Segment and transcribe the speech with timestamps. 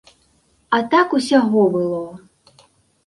[0.77, 2.01] А так усяго было.